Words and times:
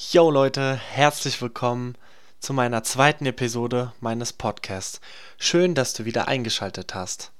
Yo 0.00 0.30
Leute, 0.30 0.76
herzlich 0.76 1.42
willkommen 1.42 1.96
zu 2.38 2.52
meiner 2.52 2.84
zweiten 2.84 3.26
Episode 3.26 3.92
meines 3.98 4.32
Podcasts. 4.32 5.00
Schön, 5.38 5.74
dass 5.74 5.92
du 5.92 6.04
wieder 6.04 6.28
eingeschaltet 6.28 6.94
hast. 6.94 7.32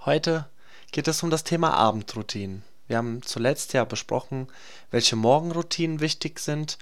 Heute 0.00 0.46
geht 0.90 1.08
es 1.08 1.22
um 1.22 1.30
das 1.30 1.42
Thema 1.42 1.72
Abendroutinen. 1.72 2.64
Wir 2.86 2.98
haben 2.98 3.22
zuletzt 3.22 3.72
ja 3.72 3.84
besprochen, 3.84 4.48
welche 4.90 5.16
Morgenroutinen 5.16 6.00
wichtig 6.00 6.38
sind, 6.38 6.76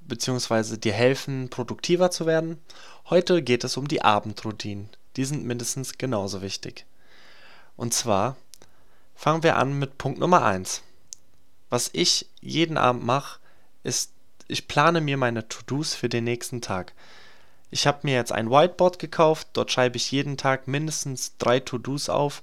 beziehungsweise 0.00 0.78
dir 0.78 0.94
helfen, 0.94 1.48
produktiver 1.48 2.10
zu 2.10 2.26
werden. 2.26 2.60
Heute 3.08 3.42
geht 3.42 3.62
es 3.62 3.76
um 3.76 3.86
die 3.86 4.02
Abendroutinen. 4.02 4.88
Die 5.14 5.24
sind 5.24 5.44
mindestens 5.44 5.96
genauso 5.96 6.42
wichtig. 6.42 6.86
Und 7.76 7.94
zwar 7.94 8.36
fangen 9.14 9.44
wir 9.44 9.58
an 9.58 9.78
mit 9.78 9.96
Punkt 9.96 10.18
Nummer 10.18 10.44
1. 10.44 10.82
Was 11.70 11.88
ich 11.92 12.28
jeden 12.40 12.76
Abend 12.76 13.04
mache, 13.04 13.38
ist 13.84 14.15
ich 14.48 14.68
plane 14.68 15.00
mir 15.00 15.16
meine 15.16 15.48
To-Dos 15.48 15.94
für 15.94 16.08
den 16.08 16.24
nächsten 16.24 16.60
Tag. 16.60 16.92
Ich 17.70 17.86
habe 17.86 18.00
mir 18.02 18.14
jetzt 18.14 18.32
ein 18.32 18.50
Whiteboard 18.50 18.98
gekauft, 18.98 19.48
dort 19.52 19.72
schreibe 19.72 19.96
ich 19.96 20.12
jeden 20.12 20.36
Tag 20.36 20.68
mindestens 20.68 21.36
drei 21.38 21.60
To-Dos 21.60 22.08
auf, 22.08 22.42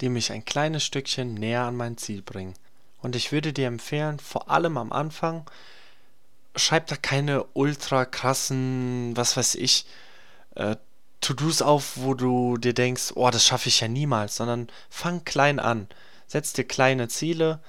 die 0.00 0.08
mich 0.08 0.32
ein 0.32 0.44
kleines 0.44 0.84
Stückchen 0.84 1.34
näher 1.34 1.62
an 1.62 1.76
mein 1.76 1.96
Ziel 1.96 2.22
bringen. 2.22 2.54
Und 3.02 3.16
ich 3.16 3.32
würde 3.32 3.52
dir 3.52 3.66
empfehlen, 3.66 4.18
vor 4.18 4.50
allem 4.50 4.76
am 4.78 4.92
Anfang, 4.92 5.48
schreib 6.54 6.86
da 6.86 6.96
keine 6.96 7.44
ultra 7.54 8.04
krassen, 8.04 9.16
was 9.16 9.36
weiß 9.36 9.56
ich, 9.56 9.86
äh, 10.54 10.76
To-Dos 11.20 11.62
auf, 11.62 11.96
wo 11.96 12.14
du 12.14 12.56
dir 12.56 12.74
denkst, 12.74 13.12
oh, 13.14 13.30
das 13.30 13.44
schaffe 13.44 13.68
ich 13.68 13.80
ja 13.80 13.88
niemals, 13.88 14.36
sondern 14.36 14.68
fang 14.90 15.24
klein 15.24 15.58
an. 15.58 15.88
Setz 16.26 16.52
dir 16.52 16.64
kleine 16.64 17.08
Ziele, 17.08 17.60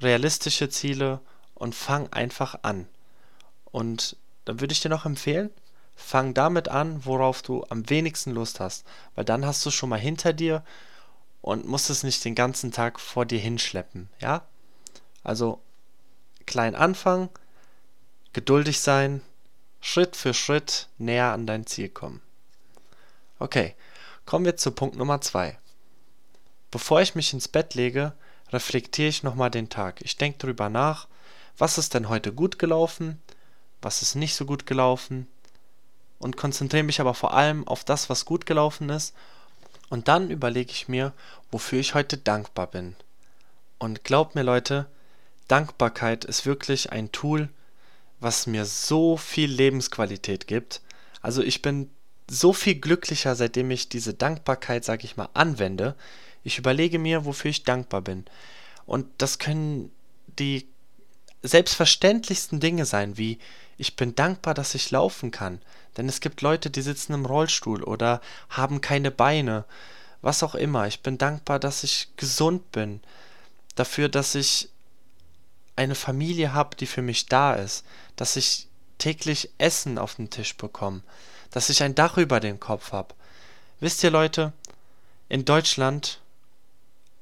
realistische 0.00 0.68
Ziele 0.68 1.20
und 1.56 1.74
fang 1.74 2.12
einfach 2.12 2.60
an. 2.62 2.86
Und 3.64 4.16
dann 4.44 4.60
würde 4.60 4.72
ich 4.72 4.80
dir 4.80 4.88
noch 4.88 5.04
empfehlen, 5.04 5.50
fang 5.96 6.34
damit 6.34 6.68
an, 6.68 7.04
worauf 7.04 7.42
du 7.42 7.64
am 7.68 7.88
wenigsten 7.90 8.30
Lust 8.30 8.60
hast, 8.60 8.86
weil 9.14 9.24
dann 9.24 9.44
hast 9.44 9.66
du 9.66 9.70
schon 9.70 9.88
mal 9.88 9.98
hinter 9.98 10.32
dir 10.32 10.62
und 11.40 11.66
musst 11.66 11.90
es 11.90 12.02
nicht 12.02 12.24
den 12.24 12.34
ganzen 12.34 12.70
Tag 12.70 13.00
vor 13.00 13.26
dir 13.26 13.38
hinschleppen, 13.38 14.08
ja? 14.20 14.42
Also 15.24 15.60
klein 16.44 16.74
anfangen, 16.74 17.28
geduldig 18.32 18.80
sein, 18.80 19.22
Schritt 19.80 20.16
für 20.16 20.34
Schritt 20.34 20.88
näher 20.98 21.32
an 21.32 21.46
dein 21.46 21.66
Ziel 21.66 21.88
kommen. 21.88 22.20
Okay, 23.38 23.74
kommen 24.26 24.44
wir 24.44 24.56
zu 24.56 24.70
Punkt 24.70 24.96
Nummer 24.96 25.20
2. 25.20 25.58
Bevor 26.70 27.00
ich 27.00 27.14
mich 27.14 27.32
ins 27.32 27.48
Bett 27.48 27.74
lege, 27.74 28.12
reflektiere 28.52 29.08
ich 29.08 29.22
nochmal 29.22 29.50
den 29.50 29.68
Tag. 29.68 30.00
Ich 30.02 30.16
denke 30.16 30.38
darüber 30.38 30.68
nach, 30.68 31.08
was 31.58 31.78
ist 31.78 31.94
denn 31.94 32.08
heute 32.08 32.32
gut 32.32 32.58
gelaufen, 32.58 33.20
was 33.82 34.02
ist 34.02 34.14
nicht 34.14 34.34
so 34.34 34.44
gut 34.44 34.66
gelaufen 34.66 35.26
und 36.18 36.36
konzentriere 36.36 36.82
mich 36.82 37.00
aber 37.00 37.14
vor 37.14 37.34
allem 37.34 37.66
auf 37.66 37.84
das, 37.84 38.10
was 38.10 38.24
gut 38.24 38.46
gelaufen 38.46 38.90
ist 38.90 39.14
und 39.88 40.08
dann 40.08 40.30
überlege 40.30 40.70
ich 40.70 40.88
mir, 40.88 41.12
wofür 41.50 41.78
ich 41.78 41.94
heute 41.94 42.18
dankbar 42.18 42.66
bin. 42.66 42.96
Und 43.78 44.04
glaubt 44.04 44.34
mir 44.34 44.42
Leute, 44.42 44.86
Dankbarkeit 45.48 46.24
ist 46.24 46.46
wirklich 46.46 46.92
ein 46.92 47.12
Tool, 47.12 47.48
was 48.20 48.46
mir 48.46 48.64
so 48.64 49.16
viel 49.16 49.50
Lebensqualität 49.50 50.46
gibt. 50.46 50.80
Also 51.20 51.42
ich 51.42 51.62
bin 51.62 51.90
so 52.28 52.52
viel 52.52 52.76
glücklicher, 52.76 53.36
seitdem 53.36 53.70
ich 53.70 53.88
diese 53.88 54.14
Dankbarkeit, 54.14 54.84
sag 54.84 55.04
ich 55.04 55.16
mal, 55.16 55.28
anwende. 55.34 55.94
Ich 56.42 56.58
überlege 56.58 56.98
mir, 56.98 57.24
wofür 57.24 57.50
ich 57.50 57.64
dankbar 57.64 58.00
bin. 58.00 58.24
Und 58.86 59.06
das 59.18 59.38
können 59.38 59.92
die 60.38 60.66
selbstverständlichsten 61.42 62.60
Dinge 62.60 62.86
sein, 62.86 63.16
wie 63.16 63.38
ich 63.78 63.96
bin 63.96 64.14
dankbar, 64.14 64.54
dass 64.54 64.74
ich 64.74 64.90
laufen 64.90 65.30
kann. 65.30 65.60
Denn 65.96 66.08
es 66.08 66.20
gibt 66.20 66.42
Leute, 66.42 66.70
die 66.70 66.82
sitzen 66.82 67.12
im 67.12 67.26
Rollstuhl 67.26 67.82
oder 67.82 68.20
haben 68.48 68.80
keine 68.80 69.10
Beine. 69.10 69.64
Was 70.22 70.42
auch 70.42 70.54
immer. 70.54 70.86
Ich 70.86 71.02
bin 71.02 71.18
dankbar, 71.18 71.58
dass 71.58 71.84
ich 71.84 72.08
gesund 72.16 72.72
bin. 72.72 73.00
Dafür, 73.74 74.08
dass 74.08 74.34
ich 74.34 74.70
eine 75.76 75.94
Familie 75.94 76.54
habe, 76.54 76.76
die 76.76 76.86
für 76.86 77.02
mich 77.02 77.26
da 77.26 77.54
ist. 77.54 77.84
Dass 78.16 78.36
ich 78.36 78.66
täglich 78.98 79.50
Essen 79.58 79.98
auf 79.98 80.14
den 80.14 80.30
Tisch 80.30 80.56
bekomme. 80.56 81.02
Dass 81.50 81.68
ich 81.68 81.82
ein 81.82 81.94
Dach 81.94 82.16
über 82.16 82.40
den 82.40 82.58
Kopf 82.58 82.92
habe. 82.92 83.14
Wisst 83.78 84.02
ihr 84.02 84.10
Leute, 84.10 84.52
in 85.28 85.44
Deutschland 85.44 86.20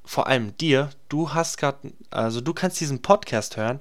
vor 0.05 0.27
allem 0.27 0.55
dir, 0.57 0.89
du 1.09 1.33
hast 1.33 1.57
gerade, 1.57 1.93
also 2.11 2.41
du 2.41 2.53
kannst 2.53 2.79
diesen 2.79 3.01
Podcast 3.01 3.57
hören. 3.57 3.79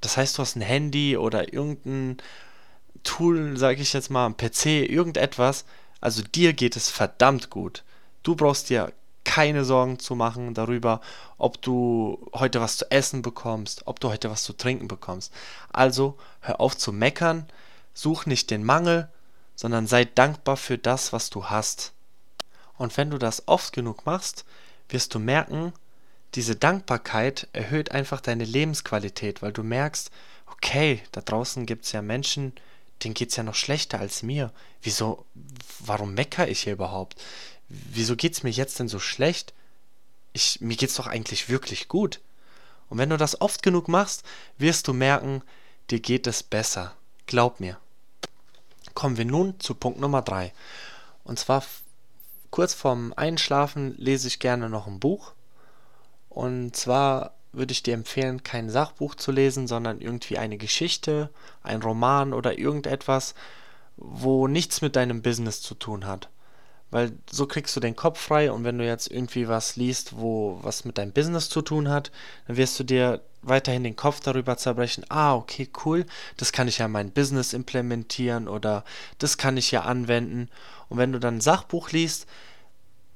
Das 0.00 0.16
heißt, 0.16 0.36
du 0.36 0.42
hast 0.42 0.56
ein 0.56 0.62
Handy 0.62 1.16
oder 1.16 1.52
irgendein 1.52 2.16
Tool, 3.04 3.56
sage 3.56 3.82
ich 3.82 3.92
jetzt 3.92 4.10
mal, 4.10 4.26
ein 4.26 4.36
PC, 4.36 4.88
irgendetwas. 4.90 5.64
Also 6.00 6.22
dir 6.22 6.52
geht 6.52 6.76
es 6.76 6.90
verdammt 6.90 7.50
gut. 7.50 7.84
Du 8.22 8.34
brauchst 8.34 8.70
dir 8.70 8.92
keine 9.24 9.64
Sorgen 9.64 9.98
zu 9.98 10.14
machen 10.14 10.54
darüber, 10.54 11.00
ob 11.38 11.62
du 11.62 12.28
heute 12.34 12.60
was 12.60 12.76
zu 12.76 12.90
essen 12.90 13.22
bekommst, 13.22 13.86
ob 13.86 14.00
du 14.00 14.08
heute 14.08 14.30
was 14.30 14.42
zu 14.42 14.52
trinken 14.52 14.88
bekommst. 14.88 15.32
Also 15.72 16.18
hör 16.40 16.60
auf 16.60 16.76
zu 16.76 16.92
meckern, 16.92 17.46
such 17.94 18.26
nicht 18.26 18.50
den 18.50 18.64
Mangel, 18.64 19.08
sondern 19.54 19.86
sei 19.86 20.04
dankbar 20.04 20.56
für 20.56 20.78
das, 20.78 21.12
was 21.12 21.30
du 21.30 21.46
hast. 21.46 21.92
Und 22.76 22.96
wenn 22.96 23.10
du 23.10 23.18
das 23.18 23.46
oft 23.48 23.72
genug 23.72 24.06
machst, 24.06 24.44
wirst 24.88 25.14
du 25.14 25.18
merken, 25.18 25.72
diese 26.34 26.56
Dankbarkeit 26.56 27.48
erhöht 27.52 27.90
einfach 27.90 28.20
deine 28.20 28.44
Lebensqualität, 28.44 29.42
weil 29.42 29.52
du 29.52 29.62
merkst, 29.62 30.10
okay, 30.46 31.02
da 31.12 31.20
draußen 31.20 31.66
gibt 31.66 31.84
es 31.84 31.92
ja 31.92 32.02
Menschen, 32.02 32.54
denen 33.02 33.14
geht 33.14 33.30
es 33.30 33.36
ja 33.36 33.42
noch 33.42 33.54
schlechter 33.54 34.00
als 34.00 34.22
mir. 34.22 34.52
Wieso, 34.80 35.24
warum 35.80 36.14
meckere 36.14 36.48
ich 36.48 36.62
hier 36.62 36.72
überhaupt? 36.72 37.20
Wieso 37.68 38.16
geht 38.16 38.34
es 38.34 38.42
mir 38.42 38.50
jetzt 38.50 38.78
denn 38.78 38.88
so 38.88 38.98
schlecht? 38.98 39.52
Ich, 40.32 40.60
mir 40.60 40.76
es 40.80 40.94
doch 40.94 41.06
eigentlich 41.06 41.48
wirklich 41.48 41.88
gut. 41.88 42.20
Und 42.88 42.98
wenn 42.98 43.10
du 43.10 43.16
das 43.16 43.40
oft 43.40 43.62
genug 43.62 43.88
machst, 43.88 44.24
wirst 44.58 44.88
du 44.88 44.92
merken, 44.92 45.42
dir 45.90 46.00
geht 46.00 46.26
es 46.26 46.42
besser. 46.42 46.94
Glaub 47.26 47.60
mir. 47.60 47.78
Kommen 48.94 49.16
wir 49.16 49.24
nun 49.24 49.58
zu 49.60 49.74
Punkt 49.74 50.00
Nummer 50.00 50.22
3. 50.22 50.52
Und 51.24 51.38
zwar 51.38 51.64
kurz 52.52 52.74
vorm 52.74 53.12
Einschlafen 53.16 53.96
lese 53.98 54.28
ich 54.28 54.38
gerne 54.38 54.68
noch 54.68 54.86
ein 54.86 55.00
Buch. 55.00 55.32
Und 56.28 56.76
zwar 56.76 57.32
würde 57.52 57.72
ich 57.72 57.82
dir 57.82 57.94
empfehlen, 57.94 58.44
kein 58.44 58.70
Sachbuch 58.70 59.16
zu 59.16 59.32
lesen, 59.32 59.66
sondern 59.66 60.00
irgendwie 60.00 60.38
eine 60.38 60.58
Geschichte, 60.58 61.30
ein 61.62 61.82
Roman 61.82 62.32
oder 62.32 62.58
irgendetwas, 62.58 63.34
wo 63.96 64.46
nichts 64.46 64.80
mit 64.80 64.94
deinem 64.94 65.22
Business 65.22 65.60
zu 65.60 65.74
tun 65.74 66.06
hat. 66.06 66.28
Weil 66.92 67.12
so 67.28 67.46
kriegst 67.46 67.74
du 67.74 67.80
den 67.80 67.96
Kopf 67.96 68.20
frei 68.20 68.52
und 68.52 68.62
wenn 68.62 68.78
du 68.78 68.86
jetzt 68.86 69.10
irgendwie 69.10 69.48
was 69.48 69.74
liest, 69.74 70.16
wo 70.16 70.60
was 70.62 70.84
mit 70.84 70.98
deinem 70.98 71.10
Business 71.12 71.48
zu 71.48 71.60
tun 71.62 71.88
hat, 71.88 72.12
dann 72.46 72.56
wirst 72.56 72.78
du 72.78 72.84
dir 72.84 73.20
weiterhin 73.42 73.82
den 73.82 73.96
Kopf 73.96 74.20
darüber 74.20 74.56
zerbrechen, 74.56 75.04
ah, 75.08 75.34
okay, 75.34 75.68
cool, 75.84 76.06
das 76.36 76.52
kann 76.52 76.68
ich 76.68 76.78
ja 76.78 76.86
in 76.86 76.92
mein 76.92 77.10
Business 77.10 77.54
implementieren 77.54 78.46
oder 78.46 78.84
das 79.18 79.36
kann 79.36 79.56
ich 79.56 79.72
ja 79.72 79.82
anwenden. 79.82 80.48
Und 80.88 80.98
wenn 80.98 81.10
du 81.10 81.18
dann 81.18 81.38
ein 81.38 81.40
Sachbuch 81.40 81.90
liest, 81.90 82.26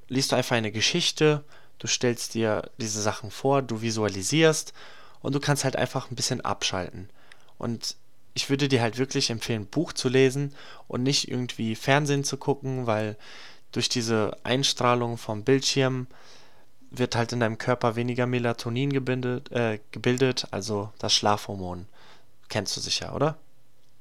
liest 0.09 0.33
du 0.33 0.35
einfach 0.35 0.57
eine 0.57 0.73
Geschichte 0.73 1.45
du 1.79 1.87
stellst 1.87 2.33
dir 2.33 2.69
diese 2.77 3.01
Sachen 3.01 3.31
vor, 3.31 3.61
du 3.61 3.81
visualisierst 3.81 4.73
und 5.21 5.35
du 5.35 5.39
kannst 5.39 5.63
halt 5.63 5.75
einfach 5.75 6.09
ein 6.09 6.15
bisschen 6.15 6.41
abschalten. 6.41 7.09
Und 7.57 7.95
ich 8.33 8.49
würde 8.49 8.67
dir 8.67 8.81
halt 8.81 8.97
wirklich 8.97 9.29
empfehlen, 9.29 9.65
Buch 9.65 9.93
zu 9.93 10.09
lesen 10.09 10.53
und 10.87 11.03
nicht 11.03 11.29
irgendwie 11.29 11.75
Fernsehen 11.75 12.23
zu 12.23 12.37
gucken, 12.37 12.85
weil 12.85 13.17
durch 13.71 13.89
diese 13.89 14.37
Einstrahlung 14.43 15.17
vom 15.17 15.43
Bildschirm 15.43 16.07
wird 16.89 17.15
halt 17.15 17.33
in 17.33 17.39
deinem 17.39 17.57
Körper 17.57 17.95
weniger 17.95 18.25
Melatonin 18.25 18.93
gebildet, 18.93 19.51
äh, 19.51 19.79
gebildet 19.91 20.47
also 20.51 20.91
das 20.99 21.13
Schlafhormon. 21.13 21.87
Kennst 22.49 22.77
du 22.77 22.81
sicher, 22.81 23.13
oder? 23.13 23.37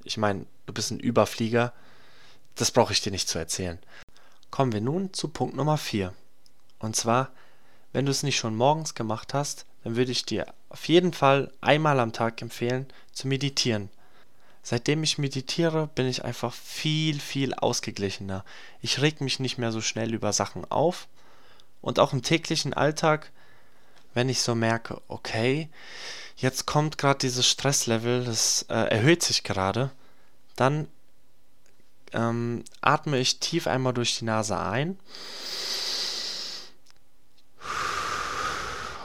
Ich 0.05 0.17
meine, 0.17 0.47
du 0.67 0.73
bist 0.73 0.93
ein 0.93 1.01
Überflieger, 1.01 1.73
das 2.55 2.71
brauche 2.71 2.93
ich 2.93 3.01
dir 3.01 3.11
nicht 3.11 3.29
zu 3.29 3.39
erzählen. 3.39 3.79
Kommen 4.51 4.73
wir 4.73 4.81
nun 4.81 5.13
zu 5.13 5.29
Punkt 5.29 5.57
Nummer 5.57 5.77
4. 5.77 6.15
Und 6.79 6.95
zwar 6.95 7.33
wenn 7.97 8.05
du 8.05 8.11
es 8.11 8.23
nicht 8.23 8.37
schon 8.37 8.55
morgens 8.55 8.95
gemacht 8.95 9.33
hast, 9.33 9.65
dann 9.83 9.97
würde 9.97 10.13
ich 10.13 10.27
dir 10.27 10.53
auf 10.69 10.87
jeden 10.87 11.15
Fall 11.15 11.51
einmal 11.63 11.99
am 11.99 12.13
Tag 12.13 12.43
empfehlen, 12.43 12.87
zu 13.13 13.27
meditieren. 13.27 13.89
Seitdem 14.69 15.05
ich 15.05 15.17
meditiere, 15.17 15.87
bin 15.95 16.09
ich 16.09 16.25
einfach 16.25 16.53
viel, 16.53 17.21
viel 17.21 17.55
ausgeglichener. 17.55 18.45
Ich 18.83 19.01
reg 19.01 19.21
mich 19.21 19.39
nicht 19.39 19.59
mehr 19.59 19.71
so 19.71 19.81
schnell 19.81 20.13
über 20.13 20.33
Sachen 20.33 20.69
auf. 20.73 21.07
Und 21.83 22.01
auch 22.01 22.13
im 22.13 22.23
täglichen 22.23 22.75
Alltag, 22.75 23.31
wenn 24.13 24.29
ich 24.29 24.41
so 24.41 24.57
merke, 24.57 25.01
okay, 25.07 25.69
jetzt 26.37 26.67
kommt 26.67 26.99
gerade 26.99 27.21
dieses 27.21 27.49
Stresslevel, 27.49 28.25
das 28.25 28.67
äh, 28.69 28.75
erhöht 28.75 29.23
sich 29.23 29.45
gerade, 29.45 29.93
dann 30.57 30.89
ähm, 32.13 32.65
atme 32.81 33.19
ich 33.21 33.39
tief 33.39 33.69
einmal 33.69 33.95
durch 33.95 34.19
die 34.19 34.25
Nase 34.25 34.59
ein 34.59 34.99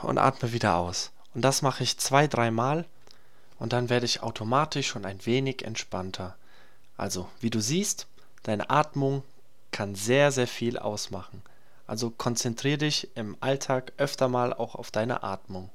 und 0.01 0.17
atme 0.17 0.53
wieder 0.53 0.77
aus. 0.77 1.11
Und 1.35 1.43
das 1.43 1.61
mache 1.61 1.83
ich 1.83 1.99
zwei, 1.99 2.25
dreimal. 2.25 2.87
Und 3.61 3.73
dann 3.73 3.91
werde 3.91 4.07
ich 4.07 4.23
automatisch 4.23 4.87
schon 4.87 5.05
ein 5.05 5.23
wenig 5.23 5.63
entspannter. 5.63 6.35
Also, 6.97 7.29
wie 7.41 7.51
du 7.51 7.61
siehst, 7.61 8.07
deine 8.41 8.71
Atmung 8.71 9.21
kann 9.69 9.93
sehr, 9.93 10.31
sehr 10.31 10.47
viel 10.47 10.79
ausmachen. 10.79 11.43
Also 11.85 12.09
konzentriere 12.09 12.79
dich 12.79 13.09
im 13.13 13.37
Alltag 13.39 13.93
öfter 13.97 14.29
mal 14.29 14.51
auch 14.51 14.73
auf 14.73 14.89
deine 14.89 15.21
Atmung. 15.21 15.69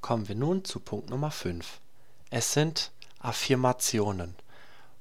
Kommen 0.00 0.26
wir 0.26 0.34
nun 0.34 0.64
zu 0.64 0.80
Punkt 0.80 1.08
Nummer 1.08 1.30
5. 1.30 1.78
Es 2.30 2.52
sind 2.52 2.90
Affirmationen. 3.20 4.34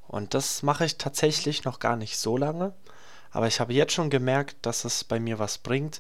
Und 0.08 0.36
das 0.36 0.62
mache 0.62 0.86
ich 0.86 1.00
tatsächlich 1.00 1.64
noch 1.64 1.80
gar 1.80 1.96
nicht 1.96 2.20
so 2.20 2.38
lange, 2.38 2.76
aber 3.32 3.48
ich 3.48 3.60
habe 3.60 3.74
jetzt 3.74 3.94
schon 3.94 4.12
gemerkt, 4.12 4.58
dass 4.62 4.86
es 4.86 5.04
bei 5.04 5.20
mir 5.20 5.40
was 5.40 5.58
bringt, 5.58 6.00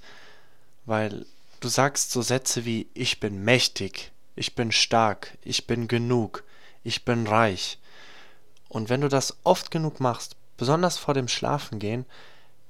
weil 0.86 1.26
du 1.60 1.70
sagst 1.70 2.12
so 2.12 2.22
Sätze 2.22 2.66
wie 2.66 2.88
ich 2.94 3.20
bin 3.20 3.44
mächtig, 3.44 4.13
ich 4.36 4.56
bin 4.56 4.72
stark, 4.72 5.38
ich 5.44 5.68
bin 5.68 5.88
genug, 5.88 6.44
ich 6.84 7.06
bin 7.06 7.28
reich. 7.28 7.80
Und 8.70 8.90
wenn 8.90 9.02
du 9.02 9.10
das 9.10 9.38
oft 9.44 9.72
genug 9.72 10.00
machst, 10.00 10.36
besonders 10.58 10.98
vor 10.98 11.14
dem 11.14 11.28
Schlafengehen, 11.28 12.06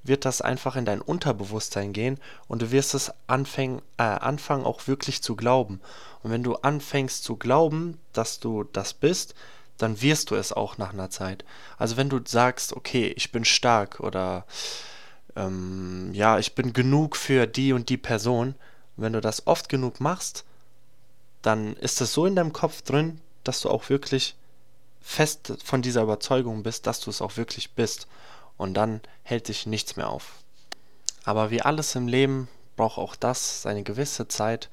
wird 0.03 0.25
das 0.25 0.41
einfach 0.41 0.75
in 0.75 0.83
dein 0.85 1.01
Unterbewusstsein 1.01 1.93
gehen 1.93 2.19
und 2.47 2.61
du 2.61 2.71
wirst 2.71 2.93
es 2.93 3.11
anfangen, 3.27 3.81
äh, 3.97 4.03
anfangen 4.03 4.65
auch 4.65 4.87
wirklich 4.87 5.23
zu 5.23 5.35
glauben. 5.35 5.79
Und 6.21 6.31
wenn 6.31 6.43
du 6.43 6.55
anfängst 6.55 7.23
zu 7.23 7.37
glauben, 7.37 7.97
dass 8.11 8.39
du 8.39 8.65
das 8.65 8.93
bist, 8.93 9.33
dann 9.77 10.01
wirst 10.01 10.29
du 10.29 10.35
es 10.35 10.51
auch 10.51 10.77
nach 10.77 10.93
einer 10.93 11.09
Zeit. 11.09 11.45
Also 11.77 11.97
wenn 11.97 12.09
du 12.09 12.19
sagst, 12.23 12.73
okay, 12.73 13.13
ich 13.15 13.31
bin 13.31 13.45
stark 13.45 14.01
oder 14.01 14.45
ähm, 15.35 16.11
ja, 16.13 16.37
ich 16.37 16.53
bin 16.53 16.73
genug 16.73 17.15
für 17.15 17.47
die 17.47 17.73
und 17.73 17.89
die 17.89 17.97
Person, 17.97 18.55
wenn 18.97 19.13
du 19.13 19.21
das 19.21 19.47
oft 19.47 19.69
genug 19.69 19.99
machst, 19.99 20.45
dann 21.43 21.75
ist 21.75 22.01
es 22.01 22.13
so 22.13 22.25
in 22.25 22.35
deinem 22.35 22.53
Kopf 22.53 22.81
drin, 22.81 23.21
dass 23.43 23.61
du 23.61 23.69
auch 23.69 23.89
wirklich 23.89 24.35
fest 25.01 25.53
von 25.63 25.81
dieser 25.81 26.01
Überzeugung 26.01 26.63
bist, 26.63 26.87
dass 26.87 26.99
du 26.99 27.09
es 27.09 27.21
auch 27.21 27.37
wirklich 27.37 27.71
bist. 27.73 28.07
Und 28.57 28.73
dann 28.73 29.01
hält 29.23 29.49
dich 29.49 29.67
nichts 29.67 29.95
mehr 29.95 30.09
auf. 30.09 30.31
Aber 31.25 31.51
wie 31.51 31.61
alles 31.61 31.95
im 31.95 32.07
Leben 32.07 32.47
braucht 32.75 32.97
auch 32.97 33.15
das 33.15 33.61
seine 33.61 33.83
gewisse 33.83 34.27
Zeit, 34.27 34.69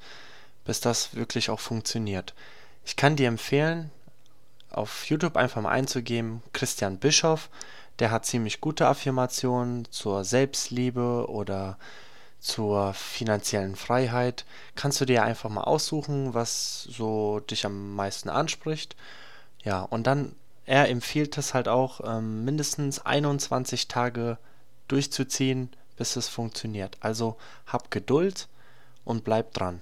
bis 0.65 0.79
das 0.79 1.15
wirklich 1.15 1.49
auch 1.49 1.59
funktioniert. 1.59 2.33
Ich 2.85 2.95
kann 2.95 3.15
dir 3.15 3.27
empfehlen, 3.27 3.91
auf 4.69 5.05
YouTube 5.05 5.35
einfach 5.35 5.61
mal 5.61 5.69
einzugeben, 5.69 6.41
Christian 6.53 6.97
Bischoff, 6.97 7.49
der 7.99 8.11
hat 8.11 8.25
ziemlich 8.25 8.61
gute 8.61 8.87
Affirmationen 8.87 9.85
zur 9.91 10.23
Selbstliebe 10.23 11.27
oder 11.29 11.77
zur 12.41 12.93
finanziellen 12.93 13.75
Freiheit. 13.75 14.45
Kannst 14.75 14.99
du 14.99 15.05
dir 15.05 15.23
einfach 15.23 15.49
mal 15.49 15.63
aussuchen, 15.63 16.33
was 16.33 16.83
so 16.83 17.39
dich 17.39 17.65
am 17.65 17.95
meisten 17.95 18.29
anspricht. 18.29 18.95
Ja, 19.63 19.83
und 19.83 20.07
dann, 20.07 20.35
er 20.65 20.89
empfiehlt 20.89 21.37
es 21.37 21.53
halt 21.53 21.67
auch, 21.67 22.01
ähm, 22.03 22.43
mindestens 22.43 22.99
21 23.05 23.87
Tage 23.87 24.37
durchzuziehen, 24.87 25.69
bis 25.95 26.15
es 26.15 26.27
funktioniert. 26.27 26.97
Also 26.99 27.37
hab 27.67 27.91
Geduld 27.91 28.47
und 29.05 29.23
bleib 29.23 29.53
dran. 29.53 29.81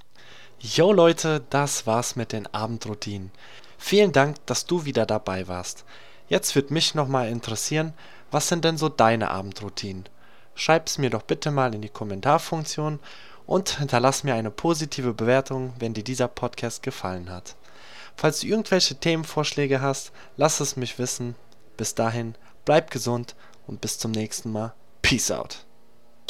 Jo 0.59 0.91
Leute, 0.91 1.41
das 1.49 1.87
war's 1.87 2.17
mit 2.17 2.33
den 2.33 2.45
Abendroutinen. 2.53 3.31
Vielen 3.77 4.11
Dank, 4.11 4.45
dass 4.45 4.65
du 4.65 4.83
wieder 4.83 5.05
dabei 5.05 5.47
warst. 5.47 5.85
Jetzt 6.27 6.53
wird 6.55 6.71
mich 6.71 6.93
nochmal 6.93 7.29
interessieren, 7.29 7.93
was 8.31 8.49
sind 8.49 8.65
denn 8.65 8.77
so 8.77 8.89
deine 8.89 9.31
Abendroutinen? 9.31 10.03
Schreib 10.59 10.87
es 10.87 10.97
mir 10.97 11.09
doch 11.09 11.21
bitte 11.21 11.51
mal 11.51 11.73
in 11.73 11.81
die 11.81 11.87
Kommentarfunktion 11.87 12.99
und 13.45 13.79
hinterlass 13.79 14.25
mir 14.25 14.35
eine 14.35 14.51
positive 14.51 15.13
Bewertung, 15.13 15.73
wenn 15.79 15.93
dir 15.93 16.03
dieser 16.03 16.27
Podcast 16.27 16.83
gefallen 16.83 17.29
hat. 17.29 17.55
Falls 18.17 18.41
du 18.41 18.47
irgendwelche 18.47 18.95
Themenvorschläge 18.95 19.79
hast, 19.79 20.11
lass 20.35 20.59
es 20.59 20.75
mich 20.75 20.99
wissen. 20.99 21.35
Bis 21.77 21.95
dahin, 21.95 22.35
bleib 22.65 22.91
gesund 22.91 23.37
und 23.67 23.79
bis 23.79 23.99
zum 23.99 24.11
nächsten 24.11 24.51
Mal. 24.51 24.73
Peace 25.01 25.31
out. 25.31 25.65